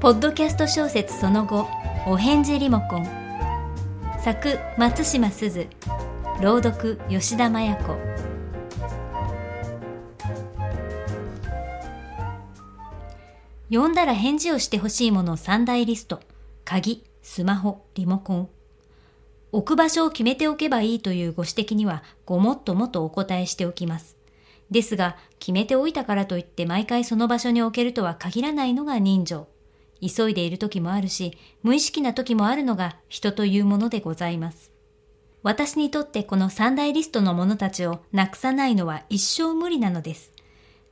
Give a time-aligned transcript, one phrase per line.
[0.00, 1.68] ポッドキャスト小説その後
[2.06, 3.06] お返事リモコン。
[4.24, 5.66] 作松島すず。
[6.40, 7.98] 朗読吉田麻也子。
[13.68, 16.20] 読んだら返事をしてほしいもの3大リスト。
[16.64, 18.48] 鍵スマホリモコン。
[19.52, 24.16] 置く場所を決めておけばいいというご指摘にはごもっともっとお答えしておきます。
[24.70, 29.46] ですが決めておいたからといって毎回その場所に置けるとは限らないのが人情。
[30.00, 34.70] 急いでいる時もあるし、無意識な時もあるのが人というものでございます。
[35.42, 40.32] 私にとってこの三大リストのものたちをなくさないのは一生無理なのです。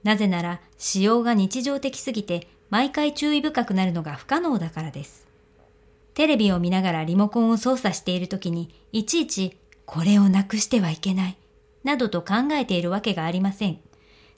[0.05, 5.27] なぜなら使用が日常的すぎて毎回注意深くなるのが不可能だからです。
[6.15, 11.37] テレビを見ながらリモコンを操作している時にいちいちこれをなくしてはいけない
[11.85, 13.79] などと考えているわけがありません。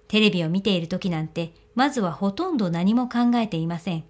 [0.08, 4.04] テレビを見ている時なんてまずはほとんど何も考えていません。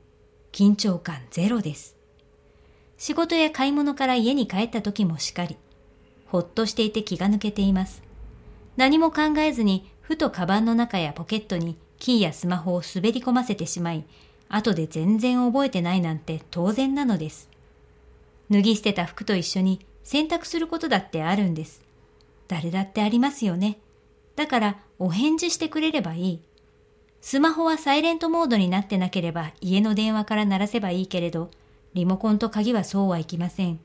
[0.52, 1.96] 緊張感ゼロです。
[2.98, 5.57] 仕事や買い物から家に帰った時もしかり、
[6.26, 8.02] ほっとしていて気が抜けています。
[8.76, 14.04] 何も考えずに、ふとカバンの中やポケットにキーやスマホを滑り込ませてしまい、
[14.48, 17.48] 後で全然覚えてないなんて当然なのです。
[18.51, 21.82] 脱ぎ捨てた服と一緒に洗濯することだってあるんです。
[22.48, 23.79] 誰だってありますよね。
[24.35, 26.40] だからお返事してくれればいい。
[27.21, 31.51] スマホはサイレントモードになってなければ家の電話から鳴らせばいいけれど、
[31.95, 33.80] リモコンと鍵はそうはいきません。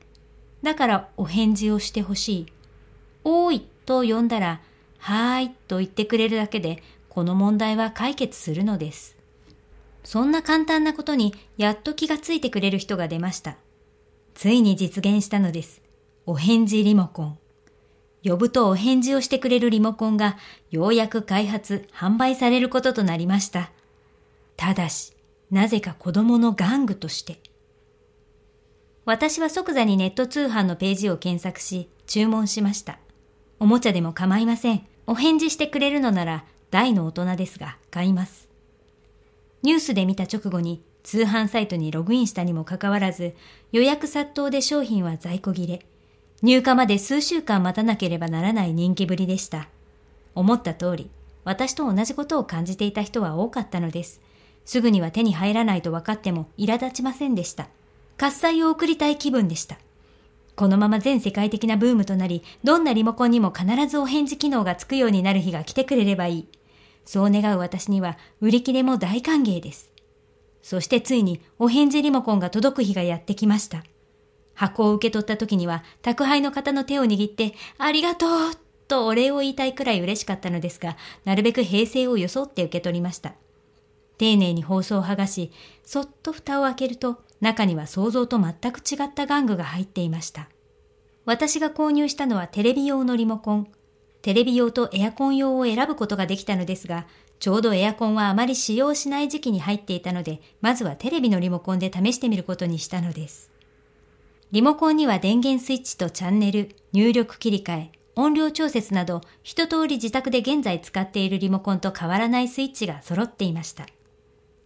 [0.62, 2.46] だからお返事をしてほしい。
[3.24, 4.60] おーいと呼んだら、
[4.98, 9.16] はーいと言ってくれるだけで、この問題は解決するのです。
[10.02, 13.56] そんな簡単なことにやっと気がついてくれる人が出ました。
[14.34, 15.82] ついに実現したのです。
[16.26, 17.38] お返事リモコン。
[18.24, 20.36] 呼ぶとお返事をしてくれるリモコンが
[20.70, 23.70] ようやく開発、販売されることとなりました。
[24.56, 25.12] ただし、
[25.50, 27.38] なぜか子供の玩具として。
[29.04, 32.98] 私は即座にネット通販のページを検索し、注文しました。
[33.60, 34.86] おもちゃでも構いません。
[35.06, 38.48] お返事してくれるのなら大の大人ですが買います。
[39.62, 43.34] ニュースで見た直後に通販サイトにログインしたにもかかわらず
[43.70, 45.86] 予約殺到で商品は在庫切れ。
[46.42, 49.68] 入荷まで数週間待たなければならない人気ぶりでした。
[50.34, 51.10] 思った通り、
[51.44, 54.20] 私と同じことを感じていた人は多かったのです。
[54.64, 57.68] すぐには手に入らないと分かっても苛立ちませんでした。
[58.18, 59.78] 喝采を送りたい気分でした。
[60.56, 66.48] このまま全世界的なブームとなり、どんなリモコンにも必ずお返事機能がつくようになる日が来てくれればいい。
[67.04, 69.92] そう願う私には売り切れも大歓迎です。
[70.62, 73.84] そしてついにお返事リモコンが届く日がやってきました。
[74.56, 78.28] 箱を受け取った時には、宅配の方の手を握って、ありがとう
[78.88, 83.34] とお礼を言いたいくらい嬉しかったのですが、なるべく平静を装って受け取りました。
[84.18, 85.52] 丁寧に包装を剥がし、
[85.84, 90.48] そっと蓋を開けると、中には想像と全く違った玩具が入っていました。
[91.26, 93.68] 私が購入したのはテレビ用のリモコン。
[94.22, 97.06] テレビ用とエアコン用を選ぶことができたのですが、
[97.38, 103.55] ちょうどエアコンはあまり使用しない時期に入っていたので、まずはテレビのリモコンで試してみることにしたのです。
[104.56, 113.84] リモコンには電源スイッチとチャンネル、入力切り替え、音量調節など一通り自宅で現在使っているリモコンと変わらないスイッチが揃っていました。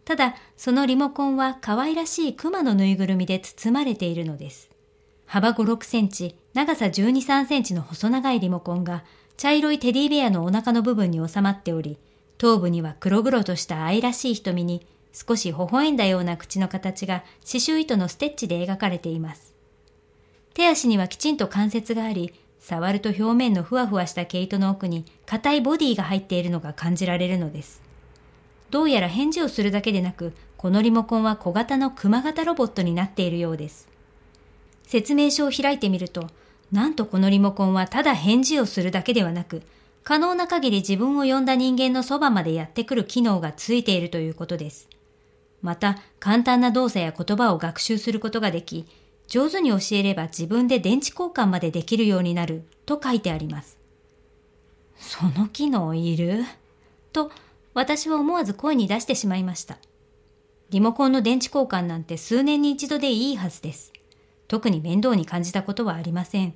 [0.04, 4.70] ただ、そのリモコンは可愛らしい熊のぬいぐるみで包まれているのです。
[5.26, 9.02] 幅5、6センチ、長さ12、3センチの細長いリモコンが
[9.36, 11.98] 茶色いテディベアのお腹の部分に収まっており、
[12.38, 19.49] 頭部には黒々とした愛らしい瞳に少し微笑んだような口の形が刺繍糸のステッチで描かれています。
[20.54, 27.82] 手足にはきちんと関節があり、触ると表面のふわふわした毛糸の奥に硬いボディが入っているのが感じられるのです。
[28.70, 33.88] どうやら返事をするだけでなく、このリモコンは小型の熊型ロボットになっているようです。
[34.86, 36.28] 説明書を開いてみると、
[36.70, 39.62] なんとこのリモコンはただ返事をするだけではなく、
[40.04, 44.88] 可能な限り自分を呼んだ人間のそばまでやってくる機能がついているということです。
[45.62, 48.86] また、簡単な動作や言葉を学習することができ、
[49.30, 53.78] 上手に教えれば自分で電池交換までできるようになると書いてあります。
[54.98, 56.44] その機能いる？
[57.12, 57.30] と
[57.72, 59.78] 私は思わず声に出してしまいました。
[60.70, 63.92] リモコンの電池交換なんて数年に一度でいいはずです。
[64.48, 66.52] 特に面倒に感じたことはありません。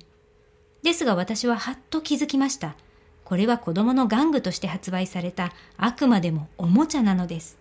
[0.83, 2.75] ですが私ははっと気づきました。
[3.23, 7.57] これは子供の玩具として発売されたあくまでもおもちゃなのです。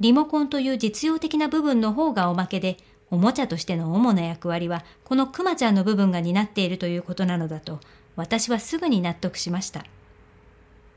[0.00, 2.78] リモコンという実用的な部分の方がおまけで、
[3.10, 7.80] おもちゃとしての主な役割はこのクマちゃんの部分が担っているということなのだと
[8.16, 9.84] 私はすぐに納得しました。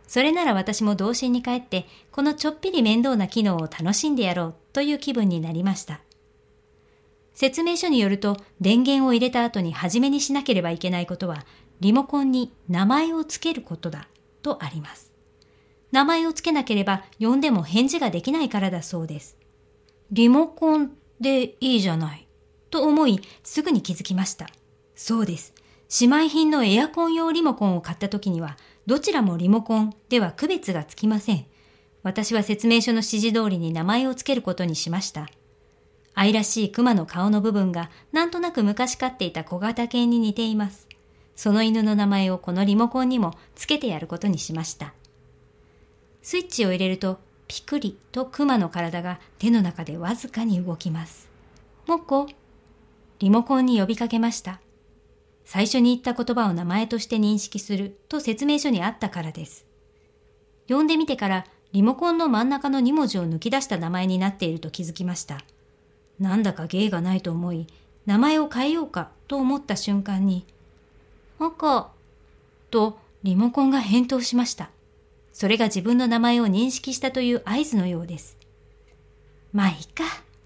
[0.07, 6.01] それなら私も童心に帰ってこのちょっぴり面倒な機能を楽しんでやろうという気分になりました。
[7.33, 11.45] 説明書によると電源を入れた後に初めにしなければいけないことは
[11.79, 14.09] リモコンに名前を付けることだ
[14.41, 15.13] とあります。
[15.91, 19.37] 名前を付けなければ呼んでも返事ができないからだそうです。
[20.11, 20.91] リモコン
[21.21, 22.27] でいいじゃない。
[22.69, 24.47] と思いすぐに気づきました。
[24.95, 25.53] そうです。
[26.00, 31.45] 姉妹品のエアコン用リモコンを買った時にはどちらもリモコンでは区別がつきません。
[32.03, 35.29] 私は説明書の指示通りに名前を付けることにしました。
[36.13, 40.88] 愛らしい熊の顔の部分がなんとなく昔飼っていた小型犬に似ています。
[41.35, 44.94] その犬の名前をこのリモコンにも付けてやることにしました。
[46.21, 47.19] スイッチを入れると
[47.51, 51.27] ピクリと熊の体が手の中でわずかに動きます。
[51.86, 52.27] もこ
[53.19, 54.62] リモコンに呼びかけました。
[55.44, 59.65] 最初に言った言葉を名前として認識すると説明書にあったからです。
[60.69, 65.42] 読んでみてからリモコンの真ん中の2文字を抜き出した名前になっていると気づきました。
[66.21, 67.68] なんだか芸がないと思い、
[68.06, 70.45] 名前を変えようかと思った瞬間に、
[71.38, 71.92] 赤
[72.69, 74.69] とリモコンが返答しました。
[75.33, 78.37] それが自分の名前を認識したという合図のようです。
[79.53, 80.03] まあいいか、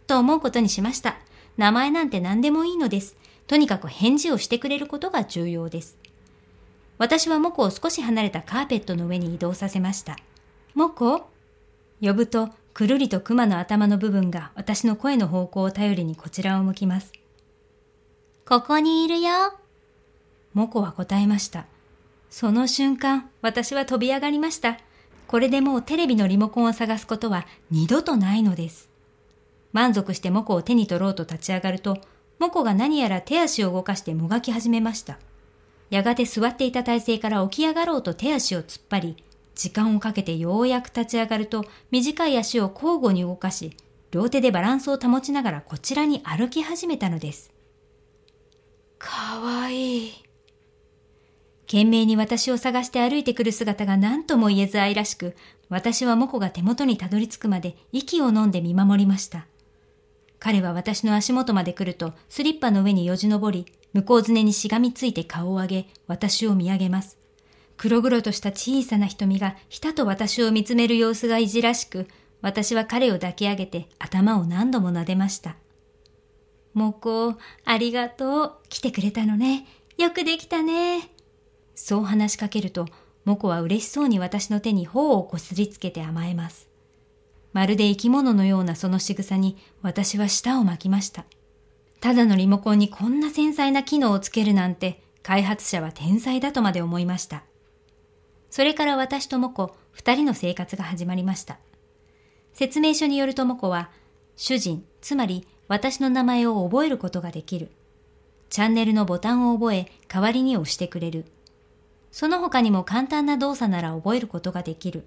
[0.07, 1.17] と思うことにしました。
[1.57, 3.15] 名前なんて何でもいいのです。
[3.47, 5.97] とにかく返事をしてくれることが重要です。
[6.97, 10.17] 私はモコを少し離れたカーペットの上に移動させました。
[10.73, 11.29] モコ
[12.01, 17.13] 呼ぶと、くるりと熊の頭の部分が私の声の方向を頼りにこちらを向きます。
[18.45, 19.29] ここにいるよ。
[20.53, 21.65] モコは答えました。
[22.29, 24.77] その瞬間、私は飛び上がりました。
[25.27, 28.89] これでもうテレビのリモコンを探すことは二度とないのです。
[29.73, 31.97] 満足してモコを手に取ろうと立ち上がると、
[32.39, 35.17] モコが何やら手足を動かしてもがき始めました。
[35.89, 39.23] やがて座っていた体勢から起き上がろうと手足を突っ張り、
[39.55, 43.75] 時間をかけてようやく立ち上がると短い足を交互に動かし、
[44.11, 47.51] 両手でバランスを保ちながらこちらに歩き始めたのです。
[48.97, 50.24] かわいい。
[51.67, 55.35] 懸命に私を探して歩いてくる姿が何とも言えず愛らしく、
[55.69, 59.47] 私はモコが手元にたどり着くまで息を飲んで見守りました。
[60.39, 67.17] 彼は私の足元まで来ると、スリッパの上によじ登り、向こうずねにしがみついて顔を上げ、私を見上げます。
[67.77, 72.07] 黒々とした小さな瞳がひたと私を見つめる様子がいじらしく、
[72.41, 75.55] 私は彼を抱き上げて頭を何度も撫でました。
[76.73, 78.53] もこ、ありがとう。
[78.69, 79.65] 来てくれたのね。
[79.97, 81.14] よくできたね。
[81.75, 82.87] そう話しかけると、
[83.25, 86.69] モコは嬉しそうに私の手に頬をこすりつけて甘えます。
[87.53, 91.25] まるで生き物のようなその仕草に私は舌を巻きました。
[92.01, 97.43] ただのリモコンにこんな繊細な機能をつけるなんて開発者は天才だとまで思いました。
[98.49, 101.57] それから私とモコ二人の生活が始まりました。
[102.53, 103.89] 説明書によるとモコは
[104.35, 107.71] 主人、つまり私の名前を覚えることができる。
[108.49, 111.25] チャンネルのボタンを覚え代わりに押してくれる。
[112.15, 115.05] その他にも簡単な動作なら覚えることができる。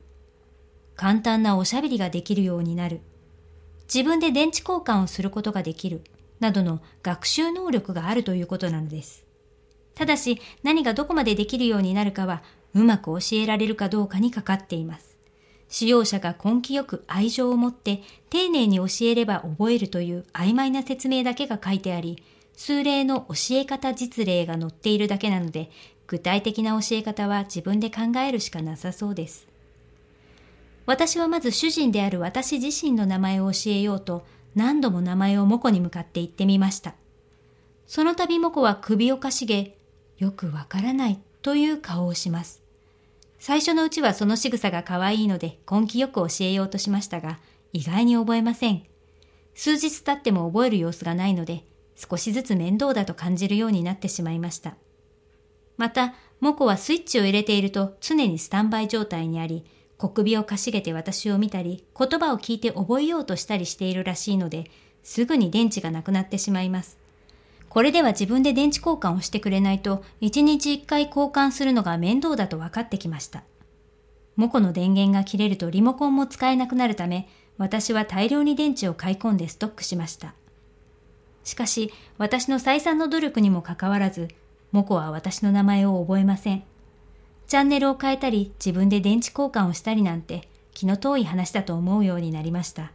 [0.94, 3.00] 簡単なおしゃべりができるようになる。
[3.92, 6.02] 自分で電池交換をすることができる。
[6.38, 9.24] などの学習能力があるということなのです。
[9.94, 12.42] ただし何がどこまでできるようになるかは
[12.74, 15.16] うまく教えられるかどうかにかかっています。
[15.70, 25.70] 使用者が根気よく愛情を持って丁寧に教えれば覚えるという曖昧な説明だけが書いてあり、数例の教え方実例が載っているだけなので、
[26.08, 29.46] 具体的な教え方は自分で考えるしかなさそうです。
[30.86, 36.94] 私はまず主人である私自身の名前を教えようと何度も名前をモコに向かって言ってみました。
[37.86, 39.76] その度モコは首をかしげ、
[40.16, 42.62] よくわからないという顔をします。
[43.38, 47.38] 最初のうちはその仕草が可愛いので根気よく教えようとしましたが、
[47.74, 48.82] 意外に覚えません。
[49.54, 51.64] 数日経っても覚える様子がないので、
[51.96, 54.76] 少しずつ面倒だと感じるようになってしまいました。
[55.78, 59.64] また、モコはスイッチを入れていると常にスタンバイ状態にあり、
[59.96, 64.70] 小首をかしげて私を見たり、言葉を聞いて覚えようとしたりしているらしいので、
[65.02, 66.98] すぐに電池がなくなってしまいます。
[67.68, 73.44] これでは自分で電池交換をしてくれないと、1日1回交換するのが面倒だと分かってきました。
[74.36, 80.34] モコの電源が切れるとリモコンも使えなくなるため、私は大量に電池を買い込んでストックしました。
[81.42, 84.28] しかし、私の再三の努力にもかかわらず、
[84.72, 86.62] モコは私の名前を覚えません。
[87.46, 92.92] チャンネルを変えたり自分で電池交換をしたりなんて気の遠い話だと思うようになりました。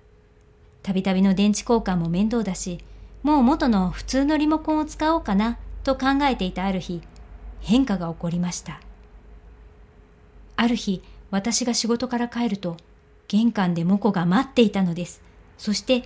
[0.83, 2.79] たびたびの電池交換も面倒だし、
[3.23, 7.01] もう元の普通のリモコンを使おうかなと考えていたある日、
[7.61, 8.81] 変化が起こりました。
[10.55, 11.01] ある日、
[11.31, 12.77] 私が仕事から帰ると、
[13.27, 15.21] 玄関でモコが待っていたのです。
[15.57, 16.03] そして、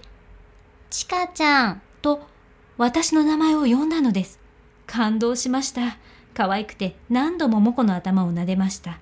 [0.90, 2.22] ちかちゃんと
[2.78, 4.40] 私の名前を呼んだのです。
[4.88, 5.98] 感動しました。
[6.34, 9.00] 可愛くて何度もモコの頭を撫でました。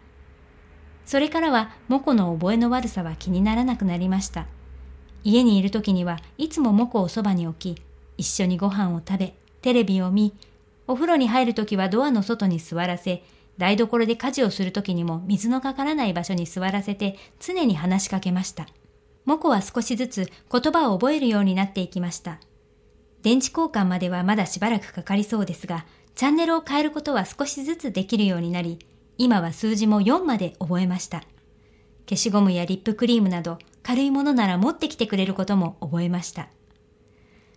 [1.06, 4.48] それからはモコの覚えの悪さは気にならなくなりました。
[5.24, 7.82] 家にいる時にはいつもモコをそばに置き、
[8.18, 10.34] 一緒にご飯を食べ、テレビを見、
[10.88, 13.24] お風呂に入る時はドアの外に座らせ、
[13.58, 18.68] 台所で家事をする時にも水のかからない場所に座らせて常に話しかけました。
[19.26, 22.40] モコは少しずつ言葉を覚えるようになっていきました。
[23.26, 28.78] 電池交換まではまだしばらくかかりそうですが、チャンネルを変えることは少しずつできるようになり、
[29.18, 31.24] 今は数字も4まで覚えました。
[32.08, 36.50] 消しゴムやリップクリームなど軽いものなら持ってきてくれることも覚えました。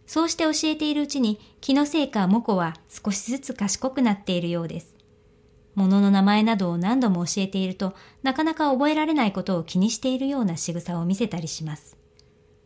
[0.06, 4.96] そうして教えているうちに気のせいかモコは少しずつ賢くなっているようです。
[5.74, 11.98] 物の名前などを何度も教えているとなかなか覚えられないことを気にしているような仕草を見せたりします。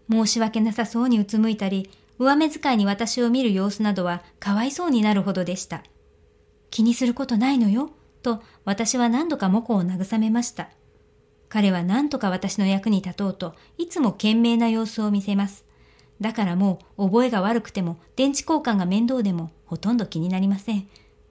[0.09, 5.83] 申し訳なさそうにうつむいたり、上目遣いに私を見る様子などはかわいそうになるほどでした。
[6.71, 7.90] 気にすることないのよ、
[8.23, 10.71] と私は何度かモコを慰めました。
[11.49, 15.64] 彼は何とか私の役に立とうといつも懸命な様子を見せます。
[16.21, 20.88] だからもう覚えが悪くても電池交換が面倒でもほとんど気になりません。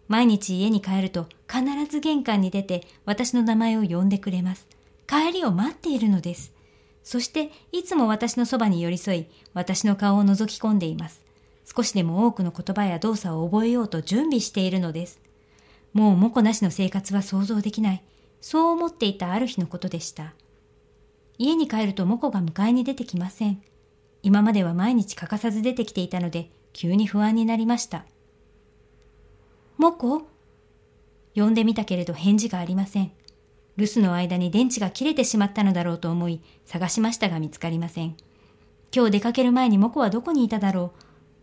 [0.07, 4.67] 毎日家に帰ると必ず玄関に出て私の名前を呼んでくれます。
[5.07, 6.53] 帰りを待っているのです。
[7.03, 11.21] そしていつも私のそばに寄り添い、私の顔を覗き込んでいます。
[11.65, 15.19] 少しでも多くの言葉や動作を覚えようと準備しているのです。
[15.93, 18.03] もうモコなしの生活は想像できない。
[18.39, 20.33] そう思っていたある日のことでした。
[21.37, 23.61] 家に帰るとモコが迎えに出てきません。
[24.23, 28.05] 今までは毎日欠かさず出てきていたので、急に不安になりました。
[29.77, 30.27] モコ
[31.33, 33.11] 呼んでみたけれど返事がありません。
[33.77, 38.15] 留守の間に電池が切れてしまったのだろうと思い、探しましたが見つかりません。
[38.93, 40.91] 今日出かける前にモコはどこにいただろ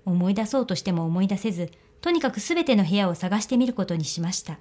[0.07, 0.11] う。
[0.11, 1.71] 思い出そうとしても思い出せず、
[2.01, 4.59] とにかくすべての部屋を探してみることにしました。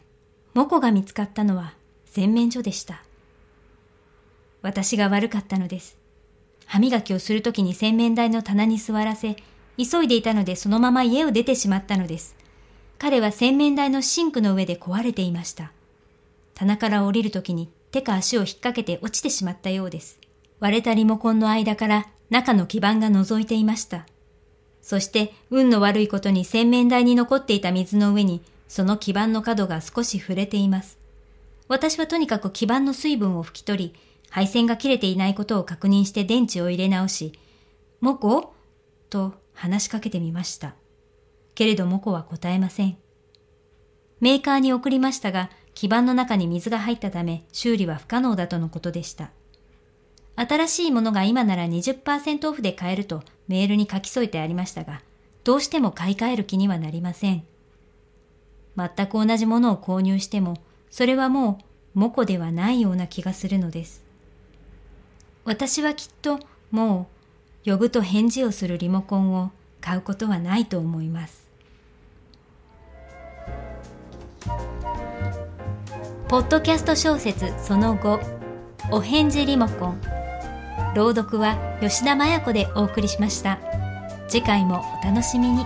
[0.53, 1.73] モコが見つかったのは
[2.05, 3.03] 洗面所でした。
[4.61, 5.97] 私が悪かったのです。
[6.65, 9.35] 歯磨きをするときに洗面台の棚に座らせ、
[9.77, 12.35] 急いでいたのでそのまま家を出てしまったのです。
[12.97, 15.71] 彼は洗面台のシンクの上で壊れていました。
[16.57, 20.19] 棚から降りるときに手か足を引っ掛けて落ちてしまったようです。
[20.59, 24.07] 割れたリモコンの間から中の基板が覗いていました。
[24.81, 30.97] そして運の悪いことに洗面台に残っていた水の上にその基板の角が少し触れています。
[31.67, 33.95] 私はとにかく基板の水分を拭き取り、
[34.31, 37.33] 配線が切れていないことを確認して電池を入れ直し、
[38.01, 38.55] モコ
[39.11, 40.73] と話しかけてみました。
[41.53, 42.97] けれどモコは答えません。
[44.21, 49.29] メーカーに送りましたが、基板の中に水が入ったため修理は不可能だとのことでした。
[50.35, 55.03] 新しいものが今なら20%オフで買えるとメールに書き添えてありましたが、
[55.43, 57.43] どうしても買い替える気にはなりません。
[58.75, 60.55] 全く同じものを購入しても、
[60.89, 61.59] それはも
[61.95, 64.03] うモコではないような気がするのです。
[65.45, 66.39] 私はきっと
[66.71, 67.07] も
[67.67, 71.46] う呼ぶと返事をするリモコンを買うことはないと思います。
[76.29, 78.19] ポッドキャスト小説その後
[78.91, 80.01] お返事リモコン。
[80.93, 83.59] 朗読は吉田麻也子でお送りしました。
[84.27, 85.63] 次回もお楽しみに。